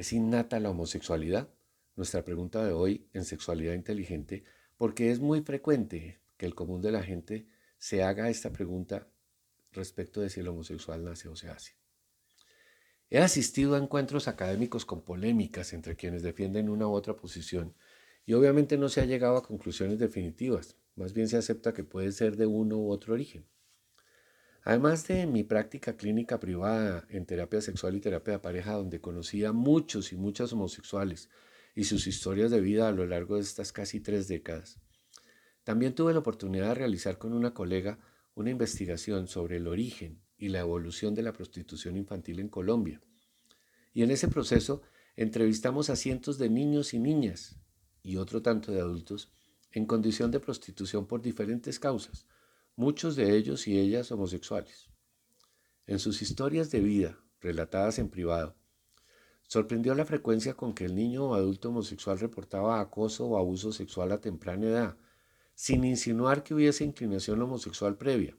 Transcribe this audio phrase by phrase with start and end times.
[0.00, 1.50] ¿Es innata la homosexualidad?
[1.94, 4.44] Nuestra pregunta de hoy en Sexualidad Inteligente,
[4.78, 9.10] porque es muy frecuente que el común de la gente se haga esta pregunta
[9.72, 11.76] respecto de si el homosexual nace o se hace.
[13.10, 17.74] He asistido a encuentros académicos con polémicas entre quienes defienden una u otra posición
[18.24, 22.12] y obviamente no se ha llegado a conclusiones definitivas, más bien se acepta que puede
[22.12, 23.44] ser de uno u otro origen.
[24.62, 29.44] Además de mi práctica clínica privada en terapia sexual y terapia de pareja, donde conocí
[29.44, 31.30] a muchos y muchas homosexuales
[31.74, 34.78] y sus historias de vida a lo largo de estas casi tres décadas,
[35.64, 37.98] también tuve la oportunidad de realizar con una colega
[38.34, 43.00] una investigación sobre el origen y la evolución de la prostitución infantil en Colombia.
[43.92, 44.82] Y en ese proceso
[45.16, 47.56] entrevistamos a cientos de niños y niñas
[48.02, 49.32] y otro tanto de adultos
[49.72, 52.26] en condición de prostitución por diferentes causas,
[52.76, 54.88] muchos de ellos y ellas homosexuales.
[55.86, 58.56] En sus historias de vida, relatadas en privado,
[59.48, 64.12] sorprendió la frecuencia con que el niño o adulto homosexual reportaba acoso o abuso sexual
[64.12, 64.96] a temprana edad,
[65.54, 68.36] sin insinuar que hubiese inclinación homosexual previa,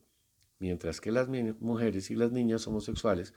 [0.60, 1.28] mientras que las
[1.60, 3.34] mujeres y las niñas homosexuales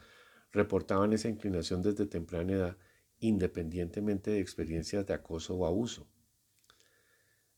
[0.53, 2.77] reportaban esa inclinación desde temprana edad,
[3.19, 6.07] independientemente de experiencias de acoso o abuso.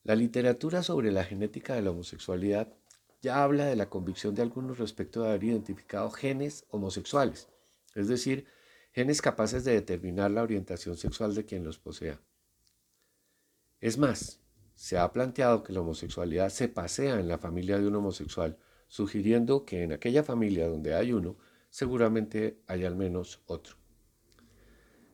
[0.03, 2.73] La literatura sobre la genética de la homosexualidad
[3.23, 7.49] ya habla de la convicción de algunos respecto de haber identificado genes homosexuales,
[7.95, 8.47] es decir,
[8.93, 12.21] genes capaces de determinar la orientación sexual de quien los posea.
[13.81, 14.41] Es más,
[14.75, 19.65] se ha planteado que la homosexualidad se pasea en la familia de un homosexual, sugiriendo
[19.65, 21.37] que en aquella familia donde hay uno,
[21.71, 23.77] seguramente hay al menos otro.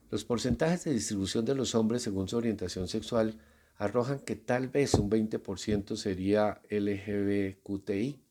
[0.09, 3.39] Los porcentajes de distribución de los hombres según su orientación sexual
[3.75, 8.23] arrojan que tal vez un 20% sería LGBTQI,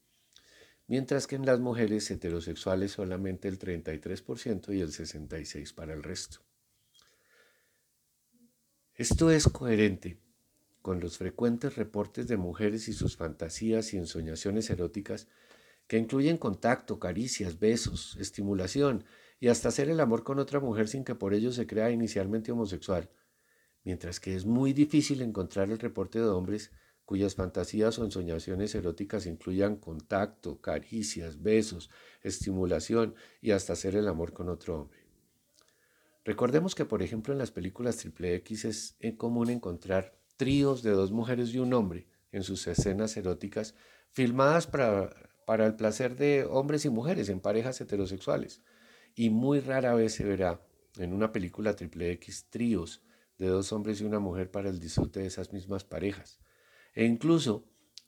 [0.86, 6.40] mientras que en las mujeres heterosexuales solamente el 33% y el 66% para el resto.
[8.94, 10.18] Esto es coherente
[10.82, 15.28] con los frecuentes reportes de mujeres y sus fantasías y ensoñaciones eróticas
[15.86, 19.04] que incluyen contacto, caricias, besos, estimulación
[19.40, 22.52] y hasta hacer el amor con otra mujer sin que por ello se crea inicialmente
[22.52, 23.10] homosexual,
[23.84, 26.70] mientras que es muy difícil encontrar el reporte de hombres
[27.04, 31.90] cuyas fantasías o ensoñaciones eróticas incluyan contacto, caricias, besos,
[32.22, 35.00] estimulación y hasta hacer el amor con otro hombre.
[36.24, 41.10] Recordemos que, por ejemplo, en las películas triple X es común encontrar tríos de dos
[41.10, 43.74] mujeres y un hombre en sus escenas eróticas,
[44.10, 45.14] filmadas para,
[45.46, 48.62] para el placer de hombres y mujeres en parejas heterosexuales.
[49.14, 50.60] Y muy rara vez se verá
[50.96, 53.02] en una película triple X tríos
[53.42, 56.38] de dos hombres y una mujer para el disfrute de esas mismas parejas.
[56.94, 57.64] E incluso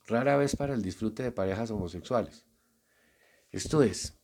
[0.07, 2.45] rara vez para el disfrute de parejas homosexuales.
[3.51, 4.17] Esto es,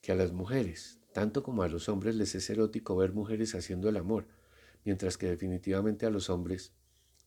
[0.00, 3.88] que a las mujeres, tanto como a los hombres, les es erótico ver mujeres haciendo
[3.88, 4.26] el amor,
[4.84, 6.72] mientras que definitivamente a los hombres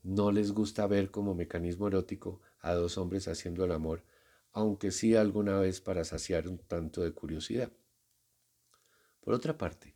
[0.03, 4.03] no les gusta ver como mecanismo erótico a dos hombres haciendo el amor,
[4.51, 7.71] aunque sí alguna vez para saciar un tanto de curiosidad.
[9.21, 9.95] Por otra parte,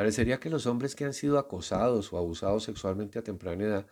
[0.00, 3.86] parecería que los hombres que han sido acosados o abusados sexualmente a temprana edad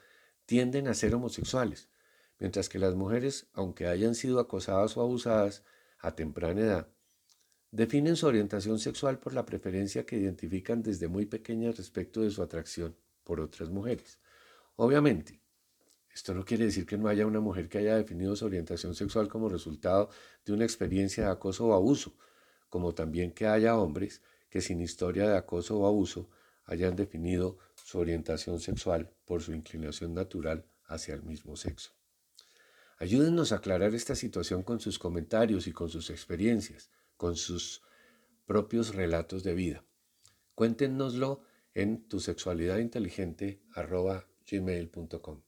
[0.47, 1.91] tienden a ser homosexuales,
[2.39, 5.65] mientras que las mujeres, aunque hayan sido acosadas o abusadas
[5.99, 6.89] a temprana edad,
[7.73, 12.43] definen su orientación sexual por la preferencia que identifican desde muy pequeñas respecto de su
[12.43, 14.19] atracción por otras mujeres.
[14.77, 15.43] Obviamente,
[16.15, 19.29] esto no quiere decir que no haya una mujer que haya definido su orientación sexual
[19.29, 20.09] como resultado
[20.47, 22.17] de una experiencia de acoso o abuso,
[22.71, 26.31] como también que haya hombres que sin historia de acoso o abuso
[26.65, 31.93] hayan definido su orientación sexual por su inclinación natural hacia el mismo sexo.
[32.99, 37.83] Ayúdennos a aclarar esta situación con sus comentarios y con sus experiencias, con sus
[38.45, 39.85] propios relatos de vida.
[40.55, 41.43] Cuéntenoslo
[41.75, 43.63] en tu sexualidad inteligente
[44.51, 45.43] gmail.com.